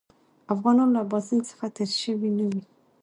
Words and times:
افغانان 0.53 0.89
له 0.93 0.99
اباسین 1.05 1.39
څخه 1.49 1.65
تېر 1.75 1.89
شوي 2.01 2.29
نه 2.37 2.45
وي. 2.51 2.61